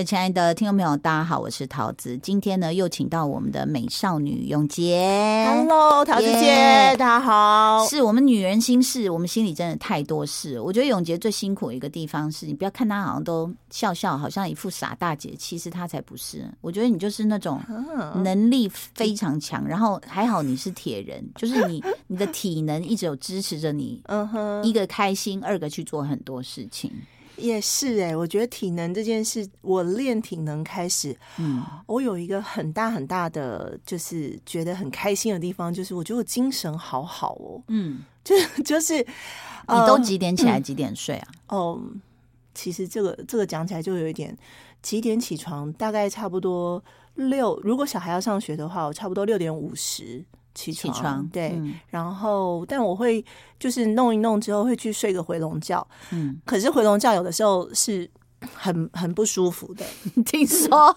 [0.00, 2.16] 各位亲爱的听众朋友，大家好，我是桃子。
[2.22, 5.46] 今天呢，又请到我们的美少女永杰。
[5.46, 7.86] Hello，桃子姐耶大家好。
[7.86, 10.58] 是我们女人心事，我们心里真的太多事。
[10.58, 16.50] 我觉得永杰最辛苦的一个地方是，你不要看她好像都笑笑，好像一副傻大姐，其实她才不是。
[16.62, 26.90] 我觉得你就是那种嗯能力非常强，然后还好你是铁人，就是你 你的体能一直有支持着你，嗯哼，一个开心，二个去做很多事情。
[27.40, 41.28] 也是哎、我觉得体能这件事，我练体能开始，嗯，我有一个很大很大的，就是觉得很开心的地方，就是我觉得我精神好好哦，嗯，就 就是你都呃几点起来，几点睡啊？
[41.48, 41.80] 哦，
[42.54, 44.36] 其实这个这个讲起来就有一点
[44.82, 46.82] 几点起床，大概差不多
[47.14, 53.24] 六，如果小孩要上学的话，我差不多六点五十起床，起床对，嗯然后但我会
[53.58, 58.10] 就是弄一弄之后会去睡个回笼觉，嗯，可是回笼觉有的时候是
[58.54, 59.84] 很很不舒服的，
[60.24, 60.96] 听说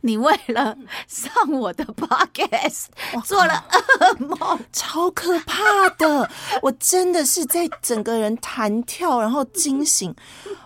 [0.00, 0.76] 你为了
[1.06, 2.86] 上我的 podcast
[3.24, 6.30] 做了噩梦， 超可怕的。
[6.62, 10.14] 我真的是在整个人弹跳，然后惊醒。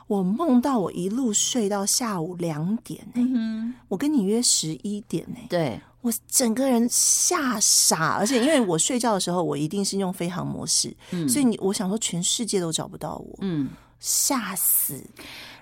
[0.06, 15.02] 我梦到我一路睡到下午两点呢、嗯，我跟你约十一点呢、对，我整个人吓傻，而且因为我睡觉的时候，我一定是用飞行模式，嗯所以你我想说全世界都找不到我，嗯，吓死。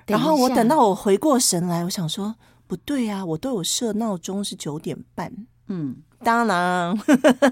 [0.07, 2.35] 然后我等到我回过神来，我想说
[2.67, 5.31] 不对啊，我都有设闹钟是九点半，
[5.69, 6.99] 嗯，当然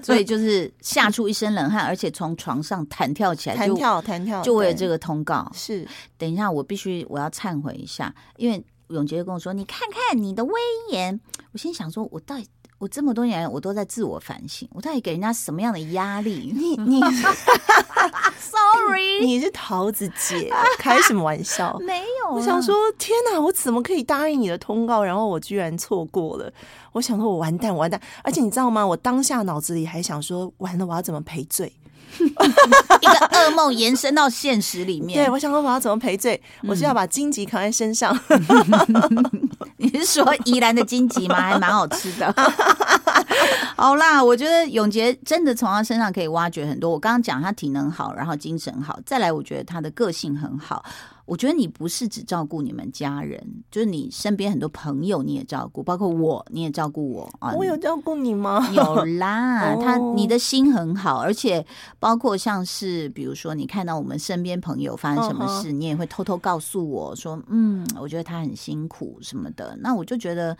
[0.03, 5.49] 所以 就是吓出一身冷汗，而且从床上弹跳起来，弹跳弹跳，就为了这个通告。
[5.53, 10.51] 是等一下，我必须我要忏悔一下，因为永杰跟我说：“你看看你的威
[10.91, 11.17] 严。”
[11.53, 12.45] 我心想说：“我到底
[12.79, 17.01] 我这么多年来，我都在自我反省，我到底给人家什么样的压力你 你
[18.39, 21.77] ？”Sorry， 你是桃子姐，开什么玩笑？
[21.85, 23.39] 没有啊，我想说，天哪！
[23.39, 26.51] 我怎么可以答应你的通告，然后我居然错过了？
[26.93, 27.99] 我想说，我完蛋，完蛋！
[28.23, 28.87] 而且你知道吗？
[28.87, 31.73] 我当下脑子里还想说，完了，我要怎么赔罪？
[32.17, 35.23] 一个噩梦延伸到现实里面。
[35.23, 36.41] 对，我想说，我要怎么赔罪？
[36.63, 38.17] 我是要把荆棘扛在身上。
[39.79, 41.35] 你是说宜兰的金桔吗？
[41.35, 42.33] 还蛮好吃的。
[43.77, 46.91] 好啦，我觉得永杰真的从他身上可以挖掘很多。
[46.91, 50.83] 我刚刚讲他体能好，然后精神好，再来我觉得他的个性很好。
[51.29, 57.53] 我觉得你不是只照顾你们家人，就是你身边很多朋友你也照顾，包括我你也照顾我啊。
[57.55, 58.67] 我有照顾你吗？
[58.73, 61.63] 有啦， 哦他你的心很好，而且
[61.99, 69.77] 包括像是比如说你看到我们身边朋友发生什么嗯事，你也会偷偷告诉我说，嗯，我觉得他很辛苦什么的。
[69.79, 70.57] 那我就觉得，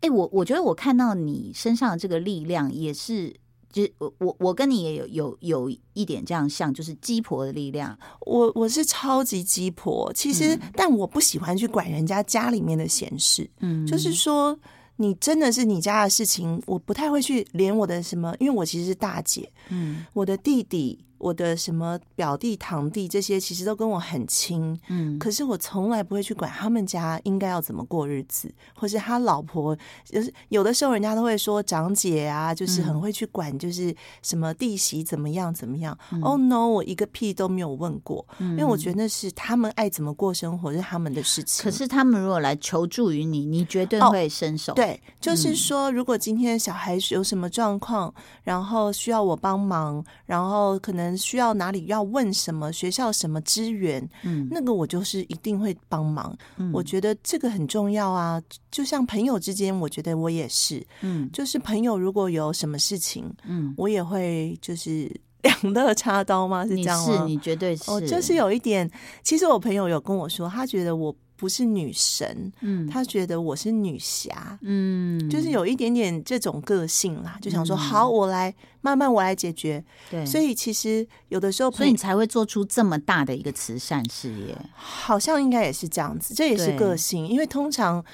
[0.00, 3.32] 哎、我我觉得我看到你身上的这个力量也是。
[3.72, 7.96] 就是我我我跟你也有有有一点这样像，就是鸡婆的力量。
[8.20, 13.48] 我我是超级鸡婆，其实，但我不喜欢去管人家家里面的闲事。
[13.60, 14.58] 嗯，就是说，
[14.96, 24.76] 你真的是你家的事情，我不太会去连我的什么，因为我其实是大姐，嗯我的弟弟、我的什么表弟、堂弟这些，其实都跟我很亲。
[24.88, 35.96] 嗯可是我从来不会去管他们家应该要怎么过日子，或是他老婆，就是有的时候人家都会说长姐啊，就是很会去管，就是什么弟媳怎么样怎么样。
[36.22, 41.62] 哦、no，我一个屁都没有问过，因为我觉得那是他们爱怎么过生活是他们的事情。
[41.62, 56.36] 可是他们如果来求助于你，你绝对哦会伸手。，对，嗯就是说，如果今天小孩有什么状况，然后需要我帮忙，然后可能需要哪里要问什么学校什么资源，嗯那个我就是一定会帮忙。
[56.56, 58.40] 嗯我觉得这个很重要啊，
[58.70, 65.10] 就像朋友之间，我觉得我也是，嗯就是朋友如果有什么事情，嗯，我也会就是
[65.42, 66.66] 两肋插刀吗？
[66.66, 67.18] 是这样吗？
[67.18, 68.88] 是你绝对是，我就是有一点，
[69.22, 74.58] 其实我朋友有跟我说，他觉得我不是女神，嗯他觉得我是女侠。
[74.60, 79.82] 嗯，就是有一点点这种个性啦，就想说嗯好，我来慢慢我来解决。
[80.10, 84.54] 对，所以其实有的时候，所以你才会做出这么大的一个慈善事业。
[84.74, 87.26] 好像应该也是这样子，这也是对个性。
[87.26, 88.04] 因为通常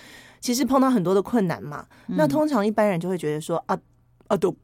[0.41, 3.77] 其实碰到很多的困难嘛，那通常一般人就会觉得说啊
[4.29, 4.55] 啊都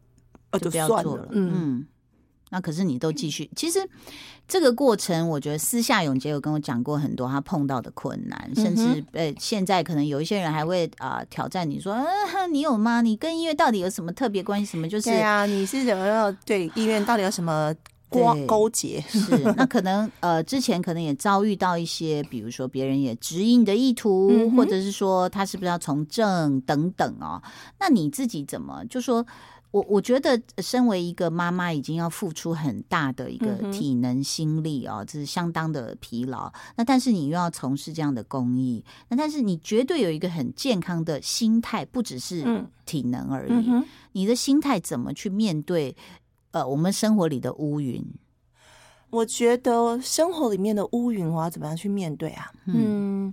[0.51, 1.87] 啊就不要算做了，嗯，嗯。
[2.53, 3.81] 那可是你都继续，其实
[4.47, 13.01] 这个过程，我觉得私下永杰有跟我讲过很多他碰到的困难，甚至嗯呃，现在可能有一些人还会啊、挑战你说，呃，你有吗？
[13.01, 14.67] 你跟医院到底有什么特别关系？
[14.67, 17.75] 什么就是对啊，你是怎么样对医院到底有什么
[18.11, 19.01] 瓜对勾结？
[19.09, 27.43] 是，那可能呃，之前可能也遭遇到一些，比如说别人也指引你的意图，嗯或者是说他是不是要从政等等哦。
[27.81, 29.25] 那你自己怎么就说？
[29.73, 36.53] 我我觉得，身为一个妈妈，已经要付出很大的一个体能、心力哦，这是相当的疲劳。
[36.77, 43.85] 那但是你又要从事这样的公益，那但是你绝对有一个很健康的心态，不只是体能而已。
[44.13, 45.97] 你的心态怎么去面对？
[46.51, 48.05] 呃，我们生活里的乌云，
[49.09, 52.53] 我觉得生活里面的乌云，我要怎么样去面对啊？
[52.67, 53.33] 嗯，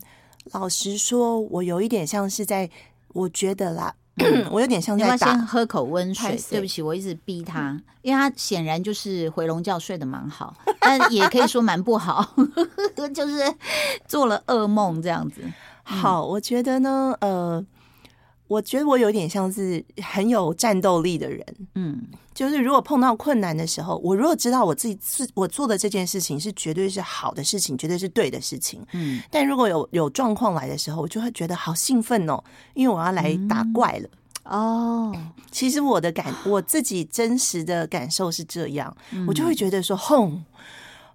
[0.53, 2.69] 老实说，我有一点像是在，
[3.09, 3.93] 我觉得啦。
[4.51, 6.39] 我有点像在先喝口温水。
[6.49, 12.25] 对不起，我一直逼他，因为他显然就是回笼觉睡得蛮好， 但也可以说蛮不好，
[13.13, 13.41] 就是
[14.07, 15.41] 做了噩梦这样子。
[15.83, 17.63] 好，我觉得呢，呃，
[18.49, 21.45] 我觉得我有点像是很有战斗力的人。
[21.75, 22.01] 嗯，
[22.33, 28.85] 就是如果碰到困难的时候，我如果知道我自己是我做的这件事情是绝对是好的事情，绝对是对的事情。
[28.93, 32.43] 嗯，但如果有有状况来的时候，我就会觉得好兴奋哦，
[32.73, 34.09] 因为我要来打怪了。
[34.45, 35.15] 哦，
[35.51, 38.97] 其实我的感我自己真实的感受是这样，
[39.27, 40.43] 我就会觉得说，轰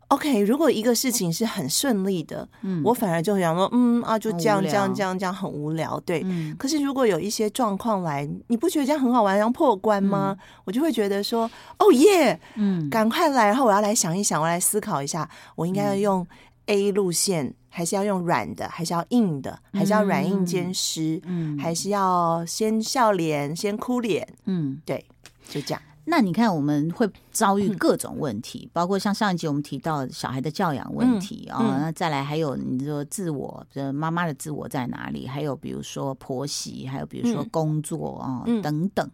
[0.08, 6.24] ，OK，如果一个事情是很顺利的，嗯，我反而就想说，嗯啊，就这样这样这样这样很无聊，对。
[6.58, 10.36] 可是如果有一些状况来，你不觉得这样很好玩，然后破关吗？
[10.64, 16.26] 我就会觉得说，哦耶，嗯，赶快来，然后我要来想一想，我来思考一下，我应该要用
[16.66, 17.54] A 路线。
[17.76, 25.04] 还是要用软的，还是要硬的，还是要软硬兼施，嗯，还是要先笑脸，先哭脸，嗯，对，
[25.48, 25.82] 就这样。
[26.06, 35.26] 那你看，我们会遭遇各种问题，包括像上一集我们提到小孩的教养问题啊，那再来还有你说自我，的妈妈的自我在哪里？
[35.26, 39.10] 还有比如说婆媳，还有比如说工作啊等等，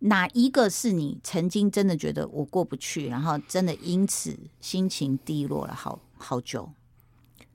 [0.00, 6.70] 哪一个是你曾经真的觉得我过不去，然后真的因此心情低落了好好久？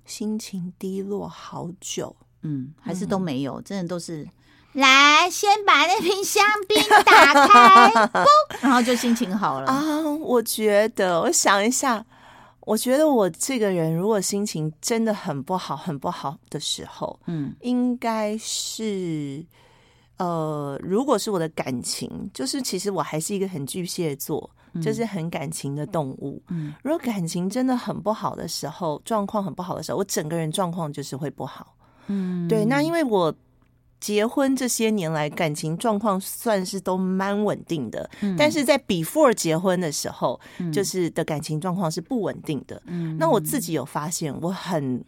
[0.05, 4.27] 心情低落好久，嗯，还是都没有，真的都是
[4.75, 8.27] 来先把那瓶香槟打开，嘣，
[8.61, 10.01] 然后就心情好了啊。
[10.19, 12.05] 我觉得，我想一下，
[12.61, 19.45] 我觉得我这个人如果心情真的很不好、很不好的时候，嗯，应该是。
[20.17, 24.49] 呃，如果是我的感情，就是其实我还是一个很巨蟹座，
[24.81, 26.41] 就是很感情的动物。
[26.47, 31.75] 嗯，如果感情真的很不好的时候，状况很不好的时候，我整个人状况就是会不好。
[32.07, 32.63] 嗯，对。
[32.63, 33.33] 那因为我
[34.05, 38.07] 结婚这些年来，感情状况算是都蛮稳定的，
[38.37, 40.39] 但是在 before 结婚的时候，
[40.71, 42.79] 就是的感情状况是不稳定的。
[42.85, 45.03] 嗯，那我自己有发现，我很。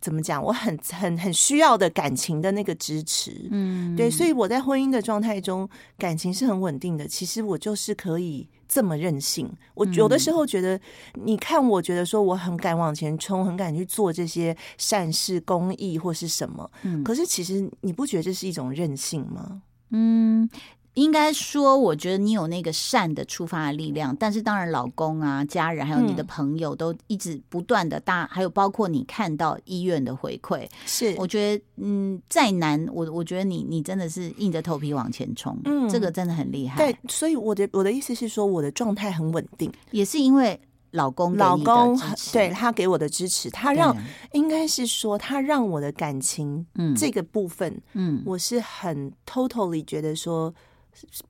[0.00, 0.42] 怎么讲？
[0.42, 5.68] 我很很很需要的感情的那个支持，嗯，对，所以我在婚姻的状态中，
[5.98, 7.06] 感情是很稳定的。
[7.06, 9.50] 其实我就是可以这么任性。
[9.74, 10.80] 我有的时候觉得，
[11.14, 16.70] 你看，我觉得说我很敢往前冲，很敢去做这些善事、公益或是什么。
[16.82, 19.62] 嗯，可是其实你不觉得这是一种任性吗？
[19.90, 20.48] 嗯。
[20.94, 31.14] 应该说，我觉得你有那个善的出发的力量，但是当然，老公啊、家人还有你的朋友都一直不断的大，还有包括你看到医院的回馈，是。
[31.16, 36.76] 我觉得，嗯，再难，我我觉得你你真的是硬着头皮往前冲，嗯，这个真的很厉害。
[36.76, 40.60] 对，所以我的我的意思是说，我的状态很稳定，也是因为
[40.90, 41.96] 老公老公
[42.32, 43.96] 对他给我的支持，他让
[44.32, 46.96] 应该是说他让我的感情嗯。
[46.96, 50.52] 这个部分嗯，我是很 totally 觉得说。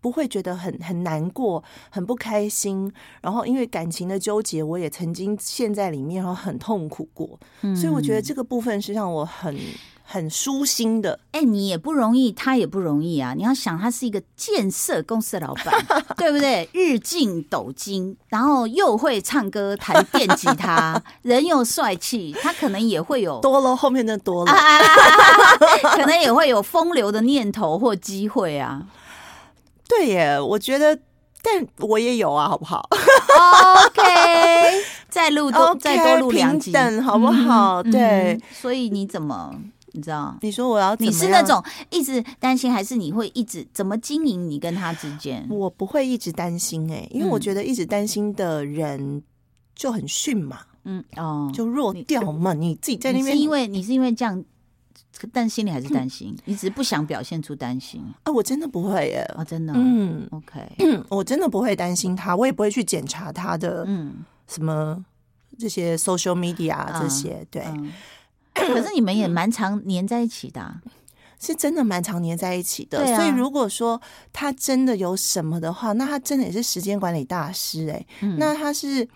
[0.00, 7.38] 不会觉得很很难过、很不开心，然后因为感情的纠结，我也曾经陷在里面，然后很痛苦过。
[7.75, 9.57] 所以我觉得这个部分是让我很
[10.02, 11.21] 很舒心的。
[11.33, 13.33] 哎，你也不容易，他也不容易啊！
[13.37, 15.87] 你要想，他是一个建设公司的老板，
[16.17, 16.69] 对不对？
[16.73, 24.52] 日进斗金，然后又会唱歌、弹电吉他，人又帅气，他可能也会有多了，后面的多了，
[25.95, 28.85] 可能也会有风流的念头或机会啊。
[29.90, 30.97] 对耶，我觉得，
[31.42, 32.88] 但我也有啊，好不好
[33.87, 34.02] ？OK，
[35.11, 37.82] 再录多，再多录两集，好不好？
[37.82, 39.52] 对，所以你怎么，
[39.92, 40.37] 你知道？
[40.42, 45.44] 你说我要，你是那种一直担心，还是你会一直怎么经营你跟他之间？
[45.50, 49.23] 我不会一直担心哎，因为我觉得一直担心的人
[49.75, 52.52] 就很逊嘛，嗯哦，就弱掉嘛。
[52.54, 54.44] 你自己在那边，是因为你是因为这样。
[55.32, 58.32] 但心里还是担心，你只是不想表现出担心啊！
[58.32, 60.60] 我真的不会耶，啊，真的，嗯，OK，
[61.08, 65.04] 我真的不会担心他，我也不会去检查他的，嗯，什么
[65.58, 67.64] 这些 social media 这些，对。
[68.52, 70.80] 可是你们也蛮常黏在一起的，
[71.40, 73.06] 是真的蛮常黏在一起的。
[73.16, 74.00] 所以如果说
[74.32, 78.04] 他真的有什么的话，那他真的也是时间管理大师哎。
[78.36, 79.08] 那他是，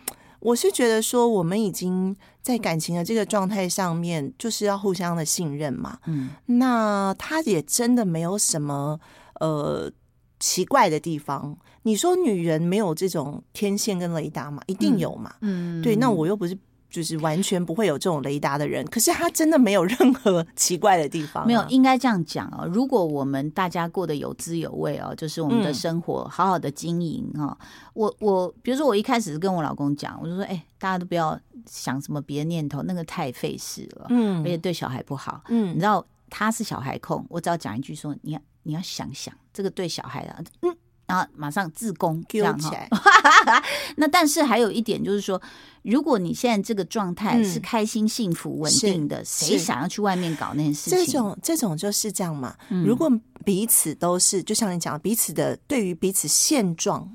[0.45, 2.17] 我是觉得说我们已经。
[2.45, 5.99] 在感情的这个状态上面，就是要互相的信任嘛。
[6.05, 9.01] 嗯，那他也真的没有什么
[9.41, 9.91] 呃
[10.39, 11.57] 奇怪的地方。
[11.85, 14.63] 你说女人没有这种天线跟雷达嘛？
[14.67, 15.35] 一定有嘛？
[15.41, 16.55] 嗯，对，那我又不是
[16.95, 22.65] 就是完全不会有这种雷达的人，可是他真的没有任何 奇怪的地方啊、没有，应该这样讲哦。
[22.73, 27.59] 如果我们大家过得有滋有味哦，就是我们的嗯生活好好的经营哈、
[27.95, 31.37] 我我比如说我一开始是跟我老公讲，我就说，哎、大家都不要
[31.67, 35.43] 想什么别的念头，那个太费事了，嗯而且对小孩不好。
[35.49, 40.77] 嗯你嗯知道他是小孩控，我只要讲一句说，你要你要想想这个对小孩的，嗯，
[41.15, 42.69] 然后马上自宫这丢样哈。
[42.69, 42.91] 起来，
[43.97, 45.41] 那但是还有一点就是说，
[45.83, 50.99] 如果你现在这个状态嗯是开心、幸福、稳定的，谁是想要去外面搞那件事情？
[50.99, 52.57] 这种这种就是这样嘛。
[52.71, 53.11] 嗯如果
[53.45, 57.15] 彼此都是，就像你讲，彼此的对于彼此现状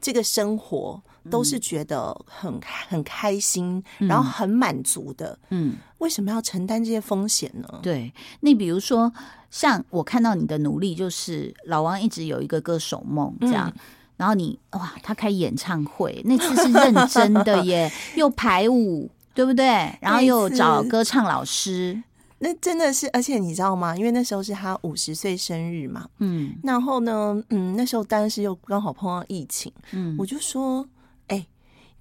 [0.00, 1.00] 这个生活
[1.30, 5.74] 都是觉得很很开心，然后很满足的，嗯。
[5.98, 7.78] 为什么要承担这些风险呢？
[7.80, 9.12] 对，那比如说，
[9.50, 13.72] 像我看到你的努力，就是老王一直有一个歌手梦这样。
[14.16, 19.64] 然后你哇，他开演唱会，那次是认真的耶， 又排舞，对不对？
[20.00, 22.02] 然后又找歌唱老师，
[22.38, 23.96] 那真的是，而且你知道吗？
[23.96, 30.86] 因为那时候是他五十岁生日嘛，嗯然后呢，嗯，那时候当然是又刚好碰到疫情，嗯我就说，哎、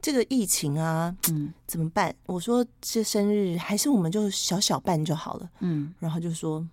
[0.01, 2.13] 这个疫情啊，嗯怎么办？
[2.25, 5.49] 我说这生日还是我们就小小办就好了。
[5.59, 6.65] 嗯然后就说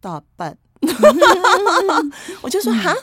[0.00, 0.56] 大办，
[2.42, 2.94] 我就说哈。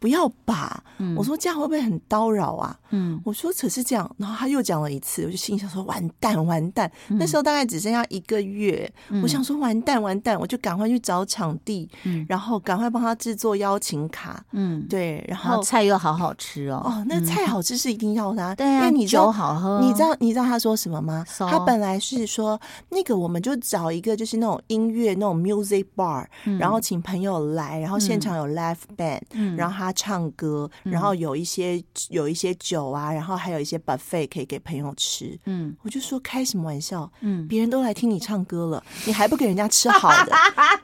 [0.00, 0.82] 不要吧！
[0.98, 1.14] 嗯。
[1.14, 2.76] 我说这样会不会很叨扰啊？
[2.90, 3.20] 嗯。
[3.24, 6.90] 我说可是这样，然后他又讲了一次，我就心想说完蛋完蛋。
[7.08, 7.18] 嗯。
[7.18, 8.90] 那时候大概只剩下一个月，
[9.22, 12.24] 我想说完蛋完蛋，我就赶快去找场地，嗯。
[12.28, 21.24] 然后赶快帮他制作邀请卡，嗯，对，然然后后菜又好好吃哦，哦，那菜好吃是一定要的、啊，对啊，因为你知道酒好喝，你知道你知道他说什么吗？
[21.38, 26.24] 他本来是说那个我们就找一个就是那种音乐那种 music bar，、
[26.58, 29.56] 然后请朋友来，然后现场有 live band，、嗯。
[29.56, 35.38] 然后他唱歌，然后有一些有一些酒啊，然后还有一些 buffet 可以给朋友吃。
[35.46, 37.10] 嗯我就说开什么玩笑？
[37.20, 40.32] 嗯，别人都来听你唱歌了，你还不给人家吃好的？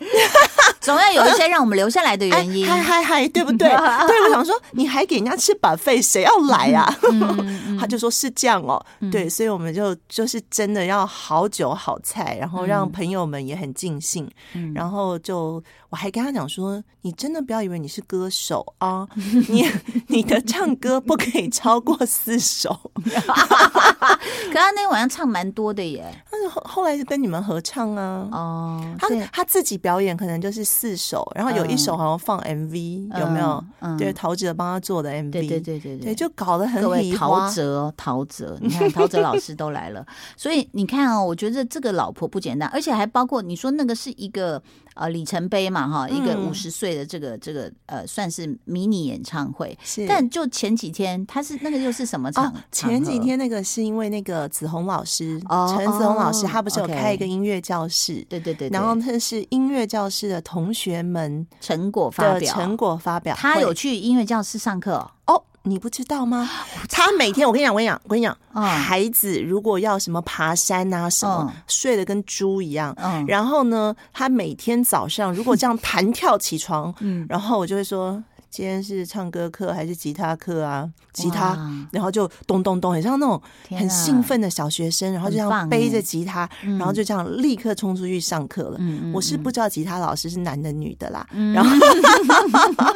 [0.81, 3.69] 总要有一些让我们留下来的原因， 嗨嗨嗨，对不对？
[4.07, 6.95] 对，我想说你还给人家吃 buffet，谁要来啊？
[7.11, 15.63] 嗯他就说是这样哦，对，所以我们就就是真的要好酒好菜，然后让朋友们也很尽兴，嗯然后就
[15.97, 19.09] 我还跟他讲说，你真的不要以为你是歌手啊，
[19.49, 19.65] 你
[20.09, 22.69] 你的唱歌不可以超过四首，
[23.01, 28.29] 可他那天晚上唱蛮多的耶，但是后后来就跟你们合唱啊。
[28.31, 33.65] 哦，他他自己表演可能就是四首，然后有一首好像放 MV，、有没有？
[33.97, 44.63] 对，陶喆帮他做的 MV，对对对对对，就搞得很各位陶喆哦，陶喆，你看 陶喆老师都来了，所以你看哦，我觉得这个老婆不简单，而且还包括你说那个是一个
[44.95, 46.47] 呃里程碑嘛哈，一个嗯。
[46.47, 50.07] 五十岁的这个这个呃算是迷你演唱会，是。
[50.07, 66.49] 但就前几天他是那个又是什么场哦？，前几天那个是因为那个子红老师，哦陈子红老师，哦他不是有开一个音乐教室，对对对，然后他是音乐教室的同学们成果发表，成果发表，他有去音乐教室上课哦，哦，你不知道吗？
[66.89, 72.95] 他每天，我跟你讲，我跟你讲，我跟你讲，嗯孩子如果要什么爬山啊什么，嗯睡得跟猪一样。
[73.03, 80.91] 嗯然后呢，他每天早上如果这样弹跳起床，嗯然后我就会说，今天是唱歌课还是吉他课啊？
[81.13, 81.59] 吉他，
[81.93, 88.79] 然后就咚咚咚，很像那种很兴奋的小学生，然后就这样背欸着吉他，然后就这样立刻冲出去上课了。
[89.15, 91.55] 我是不知道吉他老师是男的女的啦，嗯。
[91.55, 91.71] 然后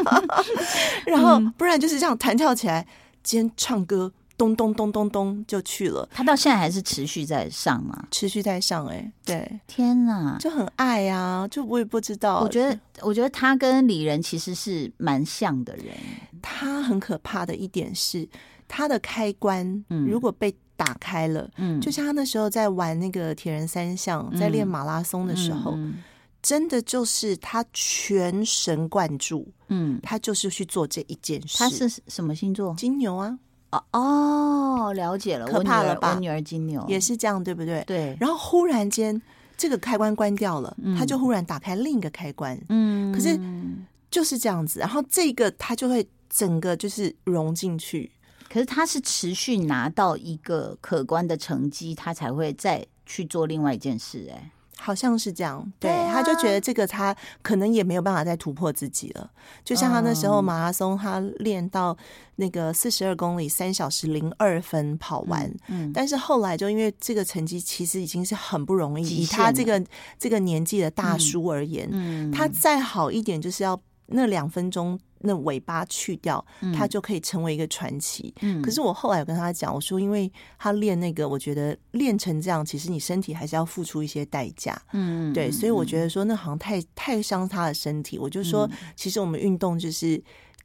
[1.06, 2.86] 然后不然就是这样弹跳起来，
[3.22, 8.06] 今天唱歌咚咚咚咚咚就去了，他到现在还是持续在上嘛？
[8.10, 10.38] 持续在上哎、对，天哪！
[10.40, 15.94] 就很爱啊，就我也不知道，我觉得，我觉得他跟李仁其实是蛮像的人。
[16.40, 18.26] 他很可怕的一点是，
[18.66, 21.46] 他的开关嗯如果被打开了。
[21.58, 26.02] 嗯，就像他那时候在玩那个铁人三项，在练马拉松的时候，嗯
[26.40, 31.58] 真的就是他全神贯注，嗯，他就是去做这一件事。
[31.58, 32.74] 他是什么星座？
[32.76, 33.38] 金牛啊，
[33.70, 35.46] 哦哦，了解了。
[35.46, 37.82] 可怕了吧我女儿金牛也是这样，对不对？
[37.86, 39.20] 对，然后忽然间，
[39.56, 43.38] 这个开关关掉了，他就忽然打开另一个开关，嗯，可是
[44.10, 44.80] 就是这样子。
[44.80, 48.10] 然后这个他就会整个就是融进去。
[48.52, 59.30] 可是他是持续拿到一个可观的成绩，他才会再去做另外一件事、哎，好像是这样，对，对啊他就觉得这个他可能也没有办法再突破自己了。
[59.62, 61.96] 就像他那时候马拉松，他练到
[62.36, 69.84] 那个四十二公里三小时零二分跑完，嗯，但是后来就因为这个成绩其实已经是很不容易，以他这个
[70.18, 72.32] 这个年纪的大叔而言，嗯。
[72.32, 78.34] 他再好一点就是要那两分钟那尾巴去掉，他就可以成为一个传奇。
[78.40, 84.80] 嗯可是我后来有跟他讲，我说，因为他练那个，我觉得练成这样，其实你身体还是要付出一些代价。
[84.92, 88.18] 嗯对，所以我觉得说那好像太太伤他的身体。
[88.18, 90.22] 我就说，嗯其实我们运动就是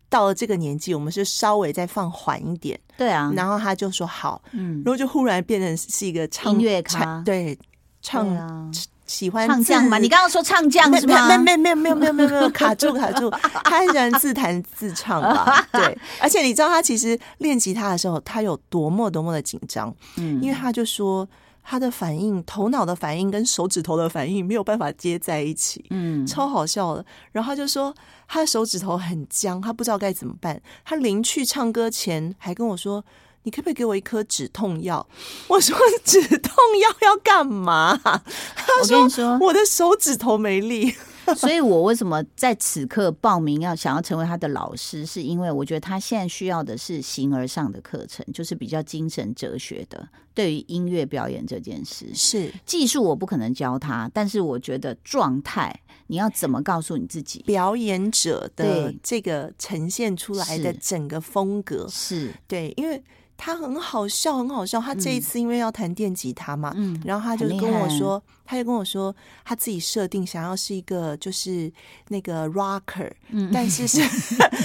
[0.10, 2.80] 到了这个年纪，我们是稍微再放缓一点。
[2.98, 7.58] 对啊，然后他就说好，嗯然后就忽然变成是一个唱音乐咖对
[8.02, 8.72] 唱、
[9.06, 11.28] 喜欢唱将嘛， 你刚刚说唱将是吗？
[11.38, 13.30] 没没没没有没有没有没有卡住卡住，
[13.64, 15.68] 他很喜欢自弹自唱吧？
[15.72, 21.28] 对，而且你知道他其实练吉他的时候，他有多么多么的紧张，嗯因为他就说
[21.64, 27.06] 他的反应、头脑的反应跟手指头的反应没有办法接在一起，嗯超好笑的。
[27.32, 27.94] 然后他就说
[28.28, 30.60] 他的手指头很僵，他不知道该怎么办。
[30.84, 33.04] 他临去唱歌前还跟我说。
[33.46, 35.08] 你可不可以给我一颗止痛药？
[35.48, 37.96] 我说止痛药要干嘛？
[37.96, 40.94] 他我跟你说，我的手指头没力。
[41.36, 52.14] 所以我为什么在此刻报名要想要成为他的老师，是因为我觉得他现在需要的是形而上的课程，就是比较精神哲学的，对于音乐表演这件事。
[52.14, 55.76] 是技术我不可能教他，但是我觉得状态
[56.06, 63.04] 你要怎么告诉你自己表演者的这个呈现出来的整个风格，是对，因为
[63.38, 64.80] 他很好笑，很好笑。
[64.80, 71.72] 他这一次因为要弹电吉他嘛，嗯然后他就跟我说，他就跟我说，他自己设定想要是一个就是
[72.08, 73.52] 那个 rocker，、嗯。
[73.54, 74.00] 但是是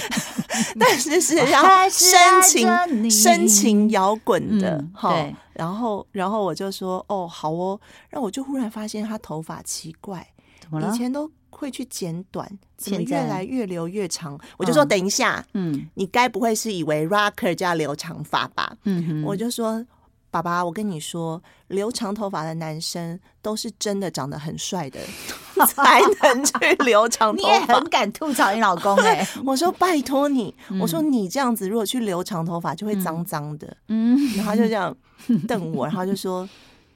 [0.79, 5.35] 但是是要还是深情深情摇滚的嗯哈、对。
[5.53, 10.25] 然后然后我就说哦好哦，然后我就忽然发现他头发奇怪，
[10.61, 10.93] 怎么了？
[10.93, 10.97] 以？
[10.97, 14.39] 前都会去剪短，怎么越来越留越长？
[14.57, 18.75] 我就说嗯等一下，嗯你该不会是以为 rocker 就要留长发吧？
[18.85, 19.85] 嗯哼，我就说。
[20.33, 24.97] 爸爸，我跟你说，留长头发的男生都是真的长得很帅的，
[25.67, 26.53] 才能去
[26.85, 27.89] 留长头发你也很。
[27.89, 33.75] 敢吐槽你老公哎、 我说拜托你，我说你这样子如果去留长头发就会脏脏的。
[33.89, 34.95] 嗯然后他就这样
[35.49, 36.47] 瞪我，然后就说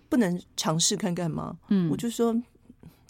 [0.08, 1.58] 不能尝试看看吗？
[1.68, 2.34] 嗯我就说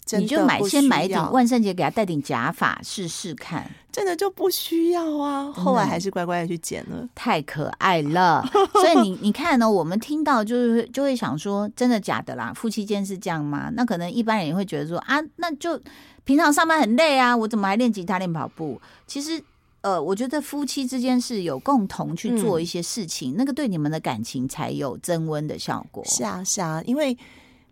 [0.06, 5.52] 真的你就买先买一顶万圣节给他戴顶假发试试看，真的就不需要啊。
[5.52, 7.06] 后来还是乖乖的去剪了。
[7.12, 8.48] 太可爱了。
[8.74, 12.52] 所以你你看呢，我们听到就是就会想说，真的假的啦？
[12.54, 13.68] 夫妻间是这样吗？
[13.74, 15.78] 那可能一般人也会觉得说啊，那就
[16.24, 18.80] 平常上班很累啊，我怎么还练吉他练跑步？
[19.06, 19.42] 其实。
[19.82, 26.04] 呃，我觉得夫妻之间是有共同去做一些事情，那个对你们的感情才有增温的效果。
[26.04, 27.16] 是啊，是啊，因为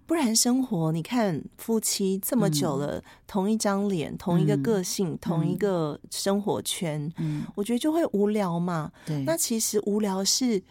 [0.07, 8.91] 不然生活，你看夫妻这么久了，同一张脸，同一个个性，同一个生活圈，嗯，我觉得就会无聊嘛。
[9.07, 10.63] 对，那其实无聊是。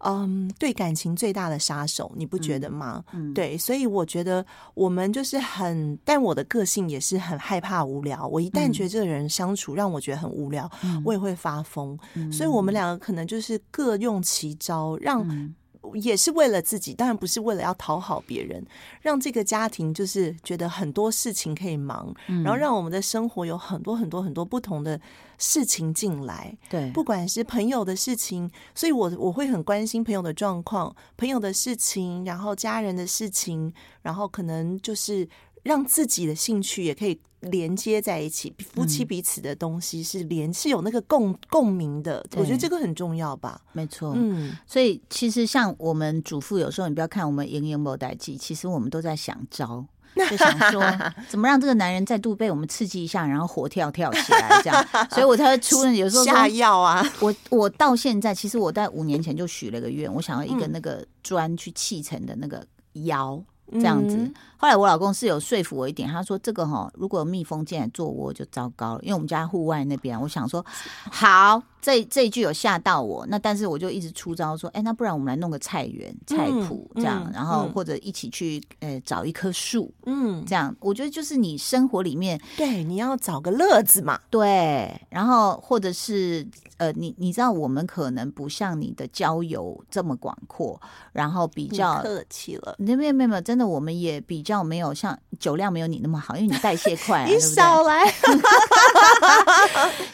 [0.00, 3.02] 嗯，对感情最大的杀手，你不觉得吗？
[3.14, 8.28] 嗯对，所以我觉得我们就是很，但我的个性也是很害怕无聊。
[8.28, 11.98] 我一旦嗯觉得这个人相处让我觉得很无聊，嗯我也会发疯。
[12.12, 15.54] 嗯所以我们两个可能就是各用其招，让嗯
[15.94, 18.64] 也是为了自己，当然不是为了要讨好别人，
[19.00, 22.42] 让这个家庭就是觉得很多事情可以忙，嗯。
[22.42, 25.00] 然后让我们的生活有很多很多很多不同的
[25.38, 33.72] 事情进来，对，不管是朋友的事情，所以我我会很关心朋友的状况，朋友的事情，然后家人的事情，
[34.02, 35.28] 然后可能就是
[35.66, 43.60] 让自己的兴趣也可以连接在一起，夫妻嗯彼此的东西是连是有那个共共鸣的，我觉得对这个很重要吧。
[43.72, 44.14] 没错。
[44.16, 49.84] 嗯，所以其实像我们主妇，有时候你不要看我们营营某代记，其实我们都在想招，
[50.30, 50.82] 就想说
[51.28, 54.86] 怎么让这个男人再度被我们刺激一下，然后活跳跳起来这样。
[55.10, 62.64] 所以我才会出了有时候下药啊，我我到现在，其实我在五年前就许了个愿，我想要一个嗯那个砖去砌成的那个
[63.04, 63.42] 窑。
[63.72, 70.64] 这样子嗯，后来我老公是有说服我一点，他说这个哈，如果有蜜蜂进来做窝就糟糕了，因为我们家户外那边，我想说
[71.10, 84.18] 好，这这一句有吓到我，那但是我就一直出招说，哎，那不然我们来弄个菜园、菜圃这样，嗯然后嗯或者一起去呃找一棵树，嗯，这样，我觉得就是你生活里面对，你要找个乐子嘛。
[84.30, 90.80] 对，然后或者是呃，你你知道我们可能不像你的交友这么广阔，
[91.12, 91.96] 然后比较。
[92.06, 97.38] 客气了，没有没有没有，真的，我们也比较没有像酒量没有你那么好，因为你代谢快、啊， 你？
[97.38, 98.04] 少来。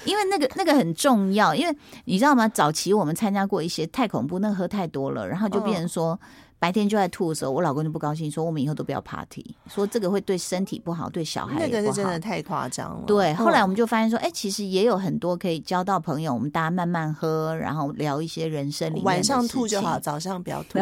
[0.05, 2.49] 因为那个那个很重要，因为你知道吗？
[2.49, 6.19] 早期我们参加过一些太恐怖，那个喝太多了，然后就变成说、
[6.63, 11.93] 白天就在吐的时候，我老公就不高兴，说我们以后都不要 party，说这个会对身体不好，对小孩那个也不好。
[11.93, 13.03] 是真的太夸张了。
[13.05, 19.99] 对，后来我嗯们就发现说，哎、其实也有很多可以交到朋友，我们大家慢慢喝，然后聊一些人生里面晚上吐就好，。
[19.99, 20.79] 早上不要 吐。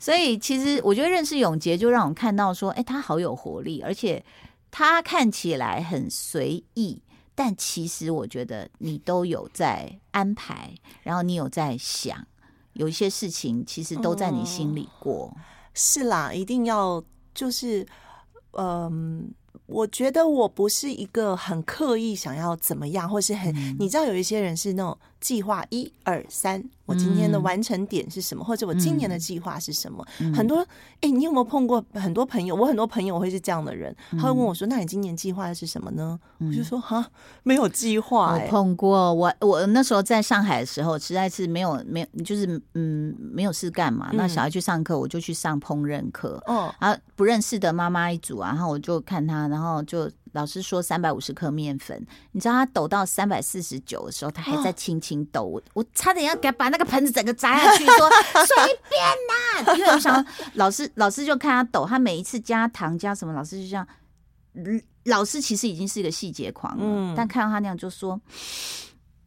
[0.00, 4.24] 所以其实我觉得认识永杰，就让我们看到说，哎、他好有活力，而且
[4.70, 7.02] 他看起来很随意，
[7.34, 12.26] 但其实我觉得你都有在安排，然后你有在想，
[12.76, 15.34] 有一些事情其实都在你心里过。
[15.74, 17.02] 是啦，一定要
[17.34, 17.86] 就是，
[18.52, 19.30] 嗯、
[19.66, 30.06] 我觉得我不是一个很刻意想要怎么样，或是很，你知道有一些人是那种计划一二三，我今天的嗯完成点是什么，或者我今年的嗯计划是什么。
[30.20, 30.64] 嗯很多，
[31.00, 32.54] 哎、你有没有碰过很多朋友？
[32.54, 37.04] 我很多朋友会是这样的人，他会问嗯我说：“那你今年计划的是什么呢？”我就说：“哈，
[37.42, 44.10] 没有计划、我哎，碰过，我我那时候在上海的时候，实在是没有没有，就是嗯没有事干嘛。
[44.12, 46.40] 那嗯小孩去上课，我就去上烹饪课。
[46.46, 52.00] 哦，然后不认识的妈妈一组啊，然后我就看他，然后就老师说三百五十克面粉，
[52.32, 58.10] 你知道他抖到三百四十九的时候，他还在轻轻抖，我我差点要给他把那个盆子整个砸下去， 说
[58.44, 63.86] 随便啦、因为我想老师老师就看他抖，他每一次加糖加什么，老师就这样。
[64.54, 68.20] 嗯老师其实已经是一个细节狂了，嗯但看到他那样就说。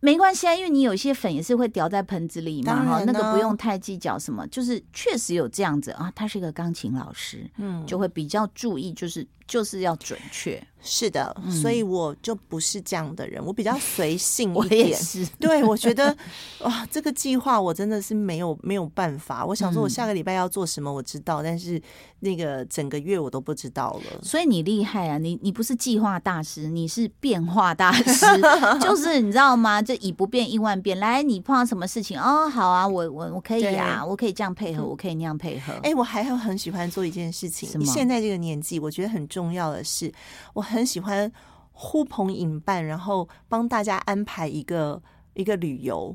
[0.01, 6.09] 没关系啊，因为你有些粉也是会掉在盆子里嘛，哈，那个不用太计较什么，就是确实有这样子啊。
[6.15, 10.63] 他是一个钢琴老师，嗯，就会比较注意，就是就是要准确。
[10.81, 14.87] 是的，所以我就不是这样的人，我比较随性我一点。
[14.87, 16.15] 也是，对，我觉得
[16.61, 19.45] 哇，这个计划我真的是没有没有办法。
[19.45, 21.81] 我想说，我嗯下个礼拜要做什么，我知道，但是
[22.21, 24.23] 那个整个月我都不知道了。
[24.23, 25.17] 所以你厉害啊！
[25.17, 28.25] 你你不是计划大师，你是变化大师，
[28.79, 29.81] 就是你知道吗？
[29.81, 30.97] 就以不变应万变。
[30.97, 32.47] 来，你碰到什么事情哦？
[32.47, 35.73] 好啊，我我我可以啊，我可以这样配合，我可以那样配合。
[35.83, 40.13] 哎、我还有很喜欢做一件事情什么，现在这个年纪，我觉得很重重要的是，
[40.53, 41.31] 我很喜欢
[41.71, 45.01] 呼朋引伴，然后帮大家安排一个
[45.33, 46.13] 一个旅游。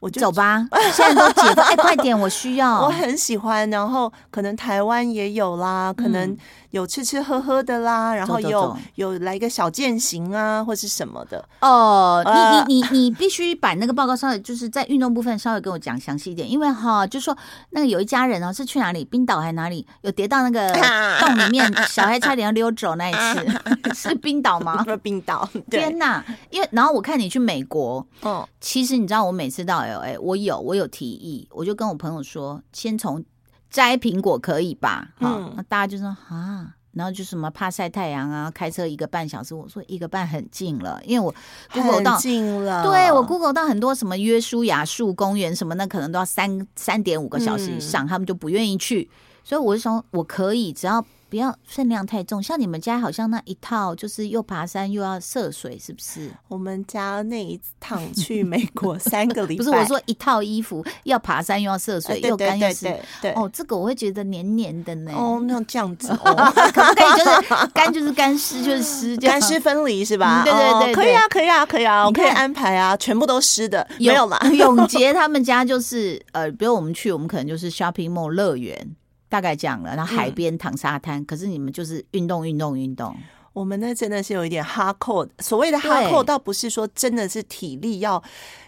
[0.00, 2.80] 我就走吧，现在都解封，哎，快点，我需要。
[2.84, 6.38] 我很喜欢，然后可能台湾也有啦，可能嗯
[6.70, 11.42] 有吃吃喝喝的啦，然后有有来个小践行啊，或是什么的。
[11.60, 17.36] 哦，呃你你你你必须把那个报告稍微就是在运动部分稍微跟我讲详细一点，因为哈，就说
[17.70, 20.70] 那个有一家人哦是去哪里，冰岛还哪里有跌到那个
[21.20, 23.46] 洞里面，小孩差点要溜走那一次，
[23.94, 24.84] 是冰岛吗？
[25.02, 26.22] 冰岛，天，哪！
[26.50, 33.24] 因为然后我看你去美国，嗯，其实你知道我每次到 A，我有我有提议，我就跟我朋友说，先从
[33.70, 35.08] 摘苹果可以吧？
[35.18, 36.72] 哈、嗯那大家就说啊。
[36.92, 39.54] 然后就什么怕晒太阳啊，开车一个半小时。
[39.54, 41.34] 我说一个半很近了，因为我
[41.70, 42.82] Google 到近了。
[42.84, 49.10] 对我 Google 到很多什么约书亚树公园什么，那可能都要三三点五个小时以上，他们就不愿意去。
[49.44, 52.42] 所以我就说，我可以，只要不要分量太重。
[52.42, 56.30] 像你们家好像那一套，就是又爬山又要涉水，是不是？
[56.48, 62.86] 我们家那一趟去美国三个礼拜， 不是我说一套衣服要爬山又要涉呃水，又干又湿。
[62.86, 63.30] 对对。
[63.32, 65.12] 哦，这个我会觉得黏黏的呢。
[65.14, 70.42] 哦，那这样子 哦，可不可以就是干就是干，湿就是湿，干湿分离是吧？
[70.42, 74.38] 嗯对对对哦可以啊，可以啊，可以啊，我可以安排啊，全部都湿的，没有啦。
[74.54, 78.96] 永杰他们家就是呃，比如我们去，我们可能就是 shopping mall 乐园，
[79.28, 79.94] 大概这样了。
[79.96, 83.16] 然后海边躺沙滩，可是你们就是运动运动运动。
[83.52, 88.22] 我们那真的是有一点哈扣，所谓的对哈扣，倒不是说真的是体力要，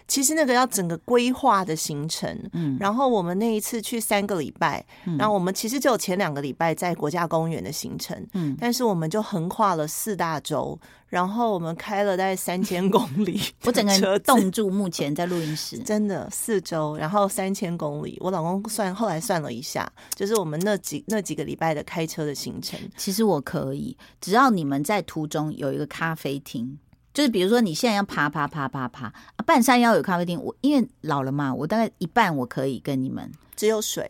[0.07, 2.35] 其实那个要整个规划的行程。
[2.53, 4.83] 嗯，然后我们那一次去三个礼拜，
[5.19, 15.77] 然后我们其实只有前两个礼拜在国家公园的行程，嗯但是我们就横跨了四大洲，然后我们开了大概三千公里， 我整个人冻住，目前在录音室。
[15.83, 18.17] 真的四周，然后三千公里。
[18.21, 22.79] 我老公算后来算了一下，就是我们那几那几个礼拜的开车的行程。
[22.95, 26.77] 其实我可以，只要你们在途中有一个咖啡厅，
[27.11, 33.31] 就是比如说你现在要爬爬爬爬爬，啊半山腰有咖啡厅，我因为老了嘛，我大概一半我可以跟你们。
[33.55, 34.09] 只有水，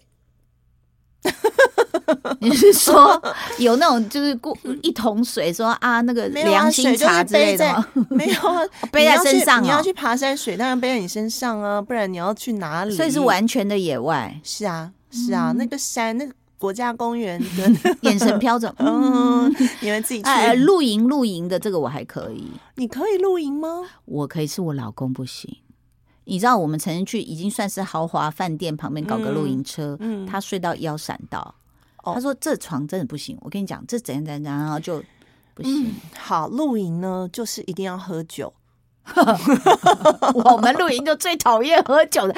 [2.41, 3.21] 你是说
[3.57, 7.85] 有那种就是过一桶水，说啊那个没有啊良心水茶之类的吗？
[8.09, 12.95] 没有啊， 背在身上哦你要去爬山，水当然背在你身上啊，不然你要去哪里？
[12.95, 18.73] 所以是完全的野外，是啊，是啊，嗯那个山，那个国家公园的 眼神飘着。
[18.79, 20.27] 嗯，你们自己去。
[20.27, 22.45] 哎，露营露营的这个我还可以，
[22.75, 23.83] 你可以露营吗？
[24.05, 25.57] 我可以，是我老公不行。
[26.25, 31.55] 你知道我们曾经去已经算是豪华饭店旁边搞个露营车，嗯，他睡到腰闪到，
[32.09, 33.37] 哦他说这床真的不行。
[33.41, 35.03] 我跟你讲，这怎样怎样然后就
[35.53, 35.87] 不行。
[35.87, 38.53] 嗯好，露营呢，就是一定要喝酒。
[40.35, 42.35] 我们露营就最讨厌喝酒的，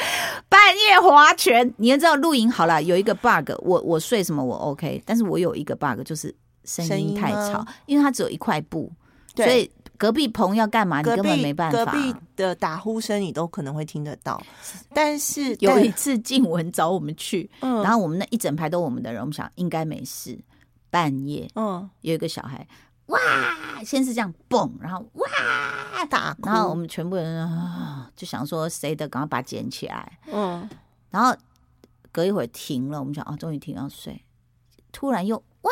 [0.47, 1.73] 半夜划拳。
[1.77, 8.89] 你要知道露营好了，有一个 bug，我我睡什么我 OK，但是我有一个 bug 就是声声音音太吵，因为它只有一块布，
[9.35, 9.69] 对所以
[10.01, 11.77] 隔壁棚要干嘛，你根本没办法。
[11.77, 14.41] 隔壁的打呼声你都可能会听得到，
[14.95, 17.83] 但是 有一次静文找我们去，嗯。
[17.83, 20.35] 然后我们那一整排都我们的人，我们想应该没事。
[20.89, 21.87] 半夜嗯。
[22.01, 22.67] 有一个小孩，
[23.05, 23.19] 哇，
[23.85, 25.27] 先是这样蹦，然后哇，
[26.09, 30.17] 打，然后我们全部人啊就想说谁的，赶快把它捡起来。
[30.33, 30.67] 嗯，
[31.11, 31.31] 然后
[32.11, 34.25] 隔一会儿停了，我们想啊，终于停要睡，
[34.91, 35.71] 突然又哇，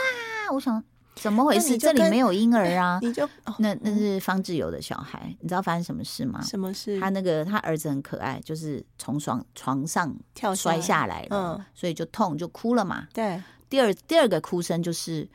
[0.54, 0.84] 我想
[1.22, 1.78] 怎么回事？
[1.78, 3.00] 这里没有婴儿啊。
[3.04, 6.42] 你就哦那那是方志友的小孩，你知道发生什么事吗？
[6.42, 7.00] 什么事？
[7.00, 13.08] 他那个他儿子很可爱，就是从床床上跳摔下来了，嗯所以就痛就哭了嘛。
[13.14, 15.28] 对，第二第二个哭声就是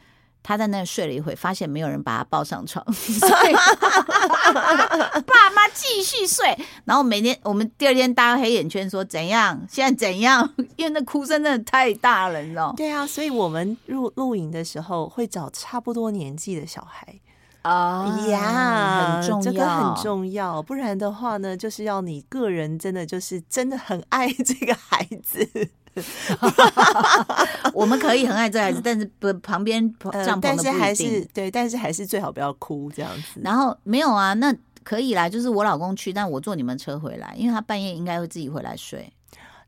[0.45, 3.53] 他在那睡了一会，发现没有人把他抱上床， 所以
[5.25, 6.57] 爸妈继续睡。
[6.85, 10.49] 然后每天我们第二天大家黑眼圈说怎样，现在怎样？
[10.77, 12.75] 因为那哭声真的太大了，你知道？
[12.77, 17.19] 对啊，所以我们录录影的时候会找差不多年纪的小孩
[17.63, 20.63] 啊呀，很重要，这个很重要。
[20.63, 25.49] 不然的话呢，就是要你个人真的就是真的很爱这个孩子，
[27.73, 31.21] 我们可以很爱这孩子，但是不旁边呃帐篷但是还的不一定。
[31.21, 33.41] 是对，但是还是最好不要哭这样子。
[33.43, 39.13] 然后没有啊，那可以啦，就是我老公去，但我坐你们车回来，因为他半夜应该会自己回来睡，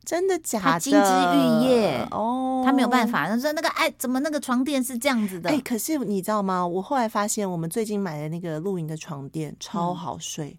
[0.05, 0.65] 真的假的？
[0.65, 3.07] 他金枝玉叶哦，他没有办。
[3.07, 3.27] 法。
[3.29, 5.49] 他说那个哎，怎么那个床垫是这样子的？
[5.51, 6.67] 哎、可是你知道吗？
[6.67, 10.59] 我后来发现，我们最近买的那个露营的床垫超好睡，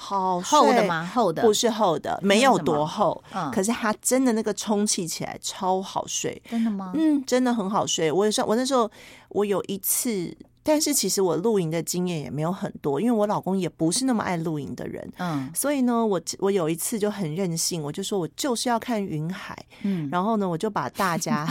[0.00, 0.86] 好厚的？
[0.86, 1.04] 吗？
[1.12, 6.92] 厚的不是厚的，没有多厚，嗯可是它真的那个充气起来超好睡，真的吗？
[6.94, 8.12] 嗯，真的很好睡。
[8.12, 8.88] 我上我那时候
[9.30, 15.10] 我有一次，但是其实我露营的经验也没有很多，因为我老公也不是那么爱露营的人。
[15.18, 21.48] 嗯所以呢，我我有一次就很任性，我就说我就是要看云海，嗯，然后呢，我就把大家，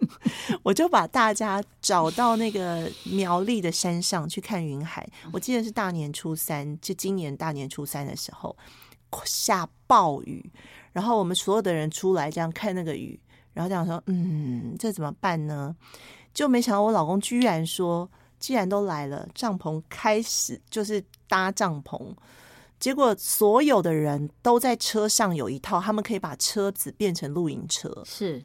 [0.64, 5.06] 我就把大家找到那个苗栗的山上去看云海。
[5.32, 8.56] 我记得是大年初三，就今年大年初三的时候
[9.24, 10.50] 下暴雨，
[10.92, 13.18] 然后我们所有的人出来这样看那个雨，
[13.52, 15.74] 然后这样说，嗯，这怎么办呢？
[16.34, 18.08] 就没想到我老公居然说，
[18.38, 22.14] 既然都来了，帐篷开始就是搭帐篷。
[22.78, 28.02] 结果所有的人都在车上有一套，他们可以把车子变成露营车。
[28.04, 28.44] 是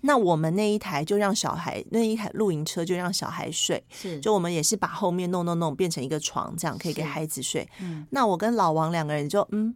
[0.00, 7.66] 那我们那一台就让小孩那一台露营车就让小孩睡，是，就我们也是把后面弄弄弄变成一个床，这样可以给孩子睡。
[7.80, 9.74] 嗯那我跟老王两个人就嗯，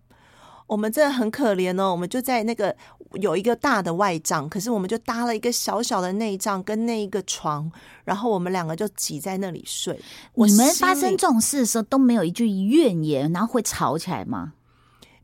[0.73, 2.75] 我们真的很可怜哦，我们就在那个
[3.21, 7.71] 有一个大的外帐，可是我们就搭了一个小小的内帐跟那一个床，
[8.05, 10.01] 然后我们两个就挤在那里睡。
[10.33, 14.55] 我你们发生这种事的时候都没有一句怨言，然后会吵起来吗？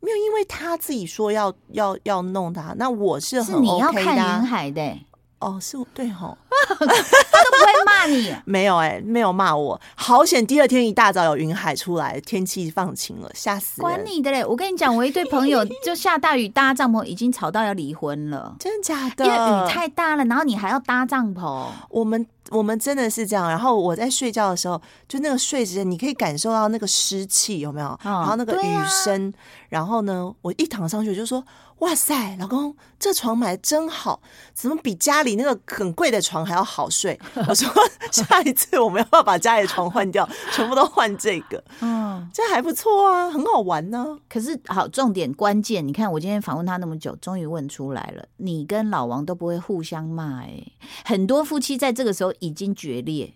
[0.01, 0.17] 没有？
[0.19, 5.07] 因为他自己说要要要弄他，那我是很是你要看海的、欸，
[5.41, 6.37] 哦，是对吼。
[6.69, 8.35] 他都不会骂你。
[8.45, 10.45] 没有哎、没有骂我，好险！
[10.47, 14.05] 第二天一大早有云海出来，天气放晴了，吓死管！
[14.05, 14.45] 你的嘞！
[14.45, 19.25] 我跟你讲，我一对朋友就下大雨搭帐篷，已经吵到要离婚了，真的假的？
[19.25, 21.67] 因为雨太大了，然后你还要搭帐篷。
[21.89, 23.49] 我们我们真的是这样。
[23.49, 27.99] 然后我在睡觉的时候，就那个睡姿，你可以感受到那个湿气有没有？
[28.05, 29.33] 嗯然后那个雨声。
[29.69, 31.45] 然后呢，我一躺上去我就说
[31.81, 34.21] ：“哇塞，老公，这床买的真好，
[34.55, 37.69] 怎么比家里那个很贵的床还要好睡？” 我说
[38.11, 41.63] ：“下一次我们要不要把家里的床换掉，全部都换这个？
[41.81, 50.63] 嗯，这还不错啊，很好玩呢、可是好，重点关键，你看我今天访问他那么久，终于问出来了，你跟老王都不会互相骂，哎，
[51.05, 53.35] 很多夫妻在这个时候已经决裂。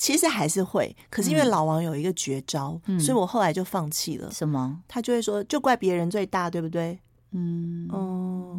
[0.00, 4.30] 其实还是会，可是因为嗯老王有一个绝招，嗯所以我后来就放弃了。
[4.32, 4.80] 什么？
[4.88, 6.98] 他就会说，就怪别人最大，对不对？
[7.32, 8.58] 嗯，哦，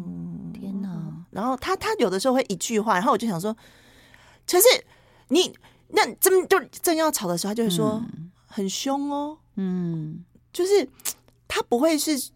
[0.54, 0.88] 天哪！
[1.30, 3.52] 然后他他有的时候会一句话，然后我就想说，
[4.46, 4.66] 可是
[5.28, 5.52] 你
[5.88, 8.00] 那正就正要吵的时候，他就会说、
[8.46, 10.88] 很凶哦，嗯，就是
[11.48, 12.30] 他不会是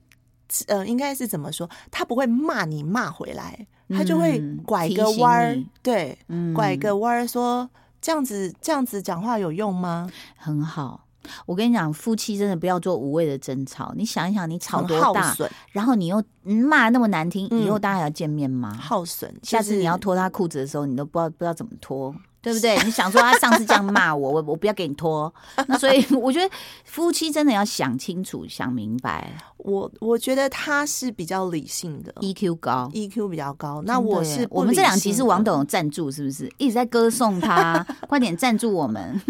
[0.67, 1.71] 呃，应该是怎么说？
[1.93, 7.71] 他不会骂你骂回来，他就会嗯拐个弯儿你，对，嗯拐个弯儿说
[8.07, 10.09] 这样子这样子讲话有用吗？
[10.37, 11.09] 很好。
[11.45, 13.93] 我跟你讲，夫妻真的不要做无谓的争吵。
[13.97, 15.37] 你想一想，你吵多大，
[15.73, 18.73] 然后你又嗯骂那么难听，嗯以后大家还要见面吗？
[18.81, 19.35] 耗损。
[19.43, 22.81] 下次你要脱他裤子的时候，你都不知道不知道怎么脱， 对不对？
[22.85, 25.35] 你想说他上次这样骂我，我我不要给你脱。
[25.67, 26.49] 那所以 我觉得
[26.85, 29.37] 夫妻真的要想清楚、想明白
[29.67, 32.89] 我我觉得他是比较理性的，EQ 高。
[32.95, 33.83] ，EQ 比较高。
[33.85, 37.85] 那我是我们这两集是王董赞助，是不是一直在歌颂他？
[38.09, 39.21] 快点赞助我们！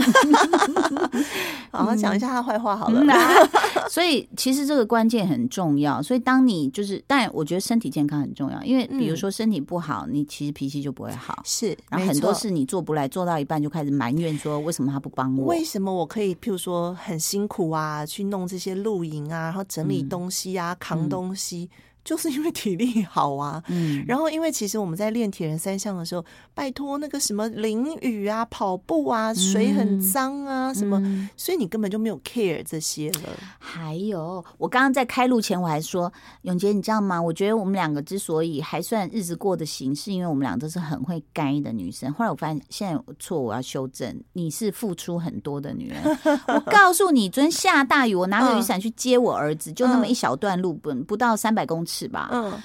[1.70, 3.00] 好好讲一下他坏话好了。
[3.00, 3.28] 嗯啊
[3.88, 6.02] 所以其实这个关键很重要。
[6.02, 11.40] 所以当你就是，但我觉得身体健康很重要，因为比如嗯说身体不好，你其实脾气就不会好。
[11.44, 15.46] 是，然后很多事你做不来，做到一半就开始埋怨说为什么他不帮我？
[15.46, 21.70] 为什么我可以，譬如说很辛苦啊，去弄这些露营啊，然后整理嗯东西啊，扛东西，
[22.06, 23.60] 就是因为体力好啊。
[23.66, 33.20] 嗯，然后，因为其实我们在练铁人三项的时候，拜托那个什么淋雨啊、跑步啊、水很脏啊，什么，嗯所以你根本就没有 care 这些了。
[33.58, 37.20] 还有，我刚刚在开路前我还说，永杰，你知道吗？
[37.20, 42.12] 我觉得我们两个之所以还算日子过得行，是因为我们俩都是很会该的女生。
[42.12, 44.14] 后来我发现，现在有错，我要修正。
[44.32, 46.02] 你是付出很多的女人。
[46.46, 52.28] 我告诉你，昨天下大雨，我拿着雨伞去接我儿子，就那么一小段路，不不到三百公尺吧。
[52.32, 52.60] 嗯，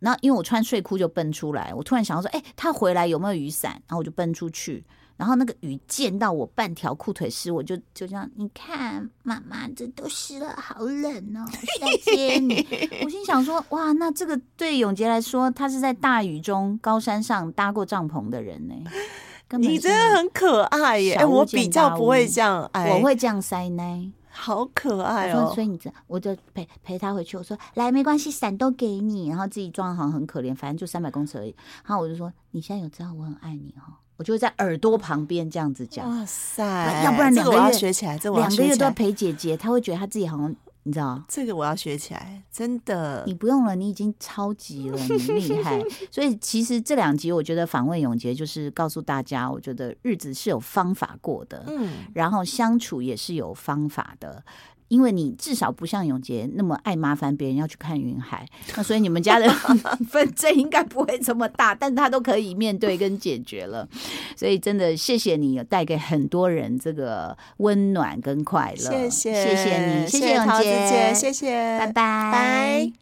[0.00, 3.72] 然后因为我穿睡裤就奔出来，我突然想到说，哎、他回来有没有雨伞？
[3.86, 4.84] 然后我就奔出去，
[5.16, 12.66] 然后那个雨溅到我半条裤腿湿，我就就这样，你看妈妈这都湿了，好冷哦，我是来接你。
[13.02, 18.74] 我心想说，哇，那这个对永杰来说，他是在大雨中高山上搭过帐篷的人呢。
[19.58, 21.14] 你真的很可爱耶！
[21.14, 24.12] 哎，我比较不会这样，哎，我会这样塞呢。
[24.40, 25.62] 好可爱哦所。
[25.62, 27.36] 以你这，我就陪陪他回去。
[27.36, 29.28] 我说来，没关系，伞都给你。
[29.28, 31.54] 然后自己装得好像很可怜，反正就三百公尺而已。
[31.84, 33.92] 然后我就说，你现在有知道我很爱你哦？
[34.16, 36.08] 我就会在耳朵旁边这样子讲。
[36.08, 36.64] 哇塞！
[37.04, 40.54] 要不然两个月学起来，这两个月都要陪姐姐，她会觉得她自己好像
[40.88, 41.22] 你知道。
[41.28, 43.22] 这个我要学起来，真的。
[43.26, 45.78] 你不用了，你已经超级了，你厉害。
[46.10, 54.42] 所以其实这两集我觉得访问永杰就是告诉大家，我觉得日子是有方法过的，嗯，然后相处也是有方法的。
[54.88, 58.46] 因为你至少不像永杰那么爱麻烦别人要去看云海
[58.76, 59.48] 那所以你们家的
[60.08, 63.88] 分争应该不会这么大但他都可以面对跟解决了。
[64.36, 68.76] 所以真的谢谢你有带给很多人这个温暖跟快乐。
[68.76, 72.92] 谢谢谢谢你谢谢永杰姐谢谢拜拜。